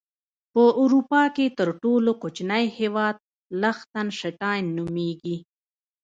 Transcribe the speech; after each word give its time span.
په 0.53 0.63
اروپا 0.81 1.23
کې 1.35 1.45
تر 1.57 1.67
ټولو 1.81 2.11
کوچنی 2.21 2.65
هیواد 2.77 3.15
لختن 3.61 4.07
شټاين 4.19 4.65
نوميږي. 4.77 5.37